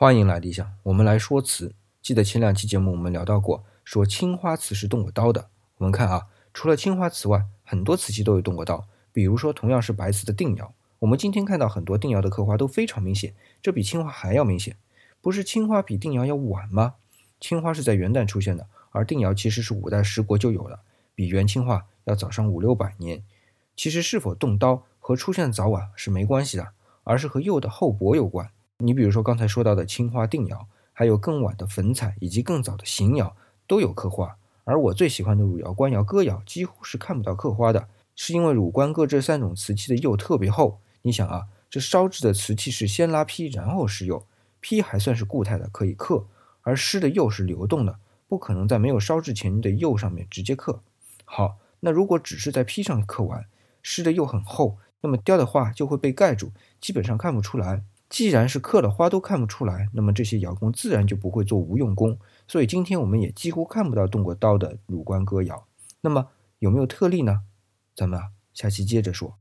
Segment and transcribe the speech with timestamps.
[0.00, 1.74] 欢迎来理想，我们来说词。
[2.00, 5.50] 记得前两期节目我们聊到过，说青花瓷是动过刀的。
[5.76, 8.86] 我们看啊，除了青花瓷外，很多瓷器都有动过刀。
[9.12, 14.74] 比如说，同样是白瓷的定窑，我们今天看到很多定窑的刻花都非常明显，这比青花还要明显。
[15.20, 16.94] 不是青花比定窑要晚吗？
[17.38, 20.80] 青花是在元代出现的，而定窑其实是五代十国就有了，
[21.14, 23.22] 比元青花要早上五六百年。
[23.76, 26.68] 其实是否动刀和出现早晚是没关系的，
[27.04, 28.50] 而是和釉的厚薄有关。
[28.82, 40.78] 你比如说刚才说到的青花定窑，还有更晚的粉彩以及更早的邢窑都有刻花，而我最喜欢的汝窑、官窑、哥窑几乎是看不到刻花的，是因为汝官哥这三种瓷器的釉特别厚。
[41.02, 44.26] 你想啊，这烧制的瓷器是先拉坯，然后施釉，
[44.60, 46.26] 坯还算是固态的，可以刻，
[46.62, 50.80] 而施的釉是流动的，不可能在没有烧制前的釉上面直接刻。
[51.24, 53.46] 好，那如果只是在坯上刻完，
[53.82, 57.82] 施的釉很厚，那么雕的画就会被盖住，基本上看不出来。
[58.10, 62.18] 既然是刻了花都看不出来，那么这些窑工自然就不会做无用功。
[62.46, 65.66] 所以今天我们也几乎看不到动过刀的汝官哥窑。
[66.02, 67.42] 那么有没有特例呢？
[67.96, 68.20] 咱们
[68.52, 69.39] 下期接着说。